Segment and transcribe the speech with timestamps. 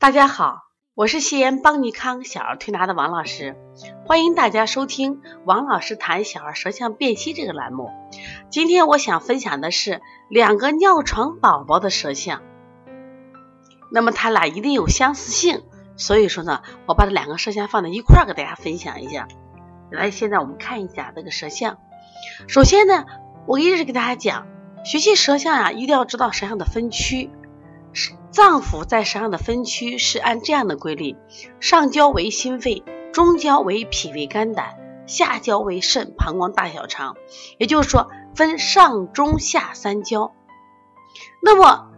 [0.00, 0.62] 大家好，
[0.94, 3.56] 我是西安邦尼康小儿推拿的王老师，
[4.06, 7.90] 欢迎大家收听王老师谈小儿舌象辨析这个栏目。
[8.48, 10.00] 今天我想分享的是
[10.30, 12.42] 两个尿床宝宝的舌象，
[13.90, 15.64] 那么它俩一定有相似性，
[15.96, 19.26] 所以说呢，我把这两个舌象放在一块儿给大家分享一下。
[19.90, 21.78] 来，现在我们看一下这个舌象。
[22.46, 23.04] 首先呢，
[23.48, 24.46] 我一直给大家讲，
[24.84, 27.32] 学习舌象呀，一定要知道舌象的分区。
[28.30, 31.16] 脏腑在舌上的分区是按这样的规律：
[31.60, 32.82] 上焦为心肺，
[33.12, 37.16] 中焦为脾胃肝胆，下焦为肾膀胱大小肠。
[37.58, 40.34] 也就是说，分上中下三焦。
[41.42, 41.88] 那么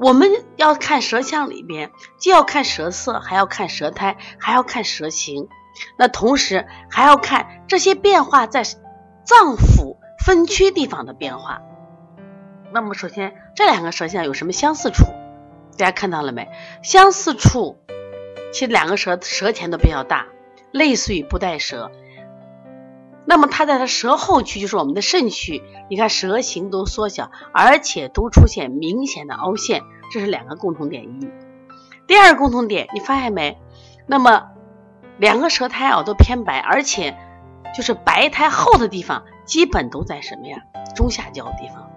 [0.00, 5.48] 我们要看舌象里边，既要看舌色，还要看舌苔，还要看舌形。
[5.96, 11.60] 那同时还要看这些变化在脏腑分区地方的变化。
[12.72, 15.04] 那么首先，这两个舌象有什么相似处？
[15.78, 16.48] 大家看到了没？
[16.82, 17.78] 相似处，
[18.52, 20.26] 其实两个舌舌前都比较大，
[20.72, 21.90] 类似于不带舌。
[23.24, 31.30] 那么它在它舌后区，就是我们的肾区，你看舌形都缩小，而且都出现明显的凹陷，这是两个共同点一。
[32.06, 33.58] 第二个共同点，你发现没？
[34.06, 34.48] 那么
[35.18, 37.16] 两个舌苔啊都偏白，而且
[37.76, 40.56] 就是白苔厚的地方，基本都在什么呀？
[40.96, 41.90] 中下焦地方。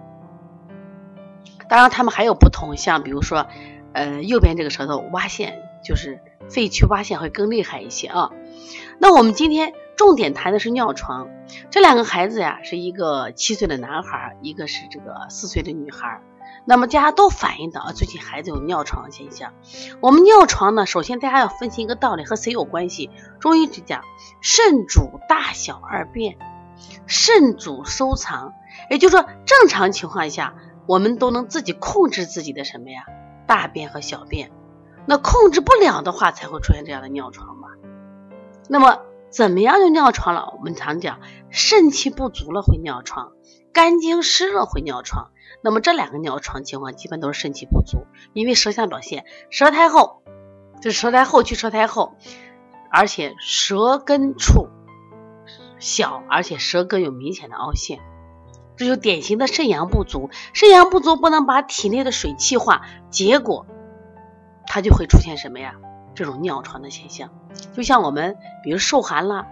[1.72, 3.46] 当然，他们还有不同，像比如说，
[3.94, 6.20] 呃，右边这个舌头挖陷，就是
[6.50, 8.30] 肺区挖陷会更厉害一些啊。
[8.98, 11.30] 那我们今天重点谈的是尿床，
[11.70, 16.20] 这两个孩子呀，是一个七岁的男孩，一个是这个四岁的女孩。
[16.66, 19.54] 那么大家都反映到啊最近孩子有尿床现象。
[20.02, 23.08] 我们尿床呢，首先大家要分析一个道理，和谁有关系？
[23.40, 24.02] 中医只讲
[24.42, 26.36] 肾主大小二便，
[27.06, 28.52] 肾主收藏，
[28.90, 30.52] 也就是说正常情况下。
[30.86, 33.04] 我们都能自己控制自己的什么呀？
[33.46, 34.50] 大便和小便。
[35.06, 37.68] 那控制不了的话，才会出现这样的尿床嘛。
[38.68, 40.54] 那么怎么样就尿床了？
[40.56, 41.20] 我们常讲
[41.50, 43.32] 肾气不足了会尿床，
[43.72, 45.30] 肝经湿热会尿床。
[45.64, 50.22] 那么这两个尿床情况基本都是肾气不足，因为舌象表现舌苔厚，
[50.80, 52.14] 这舌苔厚去舌苔厚，
[52.90, 54.68] 而且舌根处
[55.78, 58.00] 小，而且舌根有明显的凹陷。
[58.82, 63.64] 这就典型的肾阳不足，肾阳不足不能把体内的水气化，结果
[64.66, 65.76] 它就会出现什么呀？
[66.16, 67.30] 这种尿床的现象。
[67.74, 69.46] 就像我们比如受寒了，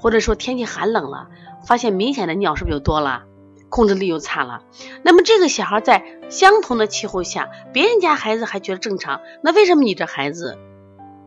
[0.00, 1.28] 或者说天气寒冷了，
[1.64, 3.22] 发现明显的尿是不是就多了？
[3.68, 4.62] 控制力又差了。
[5.04, 10.58] 那么这个小孩在相同的气候下，别人家孩子还觉得正常，那为什么你这孩子？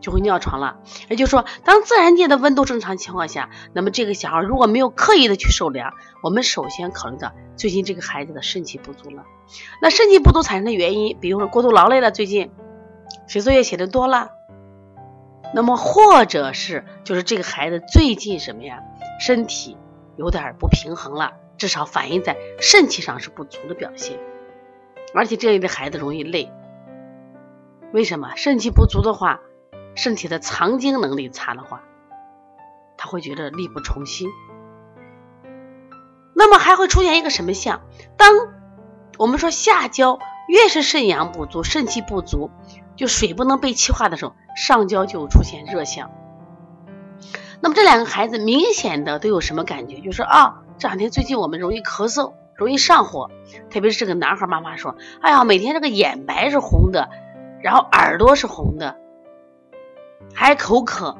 [0.04, 0.76] 就会尿床了，
[1.08, 9.24] 也就是说，当自然界的温度正常情况下，那么这个小孩如果没有刻意的去受凉，我们首先考虑到最近这个孩子的肾气不足了。
[9.80, 12.50] 那肾气不足产生的原因，比如说过度劳累了，最近
[13.26, 14.32] 写作业写的多了，
[15.54, 18.80] 那么或者是就是这个孩子最近什么呀，
[19.18, 19.78] 身体
[20.16, 24.18] 有点不平衡了，至少反映在肾气上是不足的表现，
[25.14, 26.52] 而且这类的孩子容易累，
[27.90, 28.32] 为什么？
[28.36, 29.40] 肾气不足的话。
[29.94, 31.82] 身体的藏精能力差的话，
[32.96, 34.28] 他会觉得力不从心。
[36.34, 37.82] 那么还会出现一个什么象？
[38.16, 38.32] 当
[39.18, 40.18] 我们说下焦
[40.48, 42.50] 越是肾阳不足、肾气不足，
[42.96, 46.10] 就水不能被气化的时候，上焦就出现热象。
[47.60, 50.00] 那么这两个孩子明显的都有什么感觉？
[50.00, 53.30] 就是啊，这两天最近我们容易咳嗽，容易上火，
[53.70, 57.08] 特别是这个男孩妈妈说：“哎呀，每天这个眼白是红的，
[57.62, 58.98] 然后耳朵是红的。”
[60.32, 61.18] 还口渴，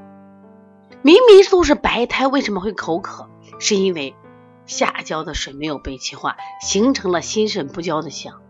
[1.02, 3.28] 明明都是白胎，为什么会口渴？
[3.58, 4.14] 是因为
[4.66, 8.40] 下焦的水没有被气化，形成了心肾不交的象。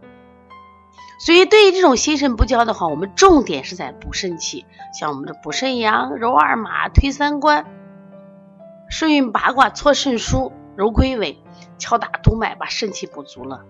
[1.18, 4.66] 所以，对于这种心肾不交的话，我们重点是在补肾气，
[4.98, 7.66] 像我们的补肾阳、揉二马、推三关、
[8.90, 11.38] 顺运八卦、搓肾腧、揉龟尾、
[11.78, 13.64] 敲打督脉，把肾气补足了。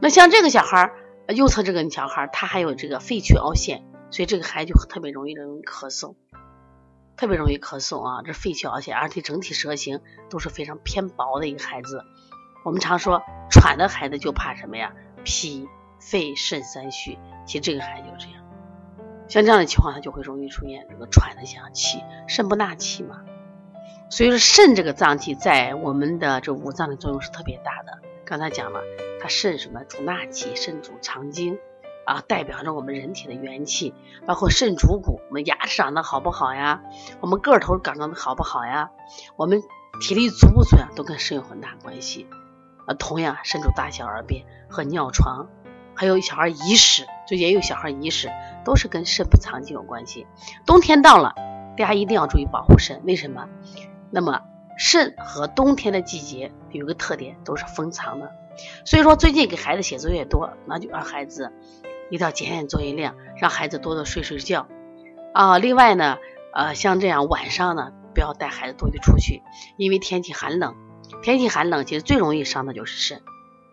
[0.00, 0.92] 那像这个小孩
[1.28, 3.84] 右侧这个小孩他还有这个肺区凹陷。
[4.10, 6.14] 所以这个孩子就特别容易容易咳嗽，
[7.16, 8.22] 特别容易咳嗽啊！
[8.24, 10.00] 这肺气而且而且整体舌形
[10.30, 12.04] 都是非常偏薄的一个孩子。
[12.64, 14.92] 我们常说喘的孩子就怕什么呀？
[15.24, 15.68] 脾、
[16.00, 17.18] 肺、肾三虚。
[17.46, 18.44] 其实这个孩子就这样，
[19.28, 23.22] 像这样的情况，他就会容易出现这个喘的像气，肾不纳气嘛。
[24.10, 28.00] 所以说肾这个脏器在我们的这五脏的作用是特别大的。
[28.24, 28.80] 刚才讲了，
[29.20, 31.58] 它肾什么主纳气，肾主藏精。
[32.08, 33.92] 啊，代表着我们人体的元气，
[34.24, 36.80] 包括肾主骨，我们牙齿长得好不好呀？
[37.20, 38.90] 我们个头长得好不好呀？
[39.36, 39.62] 我们
[40.00, 40.88] 体力足不足呀？
[40.96, 42.26] 都跟肾有很大关系。
[42.86, 45.48] 啊，同样，肾主大小二便和尿床，
[45.94, 48.30] 还有小孩遗屎，最近也有小孩遗屎，
[48.64, 50.26] 都是跟肾不藏精有关系。
[50.64, 51.34] 冬天到了，
[51.76, 53.02] 大家一定要注意保护肾。
[53.04, 53.50] 为什么？
[54.10, 54.40] 那么
[54.78, 58.32] 肾和冬天的季节有个特点，都是封藏的。
[58.86, 61.52] 所以说，最近给孩子写作业多，那就让孩子
[62.10, 64.66] 一定要减减作业量，让孩子多多睡睡觉
[65.34, 65.58] 啊。
[65.58, 66.18] 另外呢，
[66.54, 69.42] 呃，像这样晚上呢，不要带孩子多去出去，
[69.76, 70.74] 因为天气寒冷。
[71.22, 73.22] 天气寒冷，其实最容易伤的就是肾，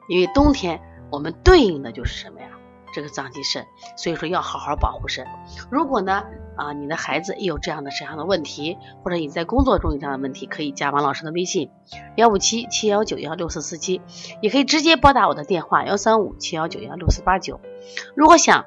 [0.08, 2.48] 因为冬天我们对应的就是什么呀？
[2.94, 3.66] 这个脏器肾，
[3.98, 5.28] 所以说要好好保护肾。
[5.70, 6.24] 如果呢，
[6.56, 11.72] 啊，你的孩子也有这样的肾上的问题，或者你在工作中有这样的问题，可以加王老师的微信
[12.16, 14.00] 幺五七七幺九幺六四四七，
[14.42, 17.60] 也可以直接拨打我的电话幺三五七幺九幺六四八九。
[18.16, 18.66] 如果想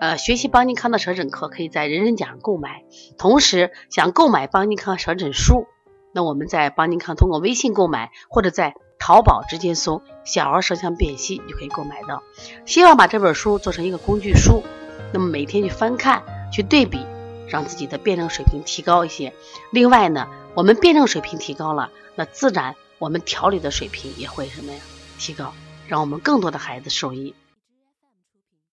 [0.00, 2.84] 呃学习邦尼康的舌诊课，可以在人人讲购买，
[3.16, 5.66] 同时想购买邦尼康舌诊书。
[6.12, 12.22] 那我们在邦尼康通过微信购买，或者在淘宝直接搜“小儿舌象辨析”就可以购买到。
[12.64, 14.64] 希望把这本书做成一个工具书，
[15.12, 17.04] 那么每天去翻看、去对比，
[17.48, 19.32] 让自己的辩证水平提高一些。
[19.70, 24.80] 另外呢，我们辩证水平提高了，那自然我们调理的水平也会什么呀？
[25.18, 25.52] 提高，
[25.86, 27.34] 让我们更多的孩子受益。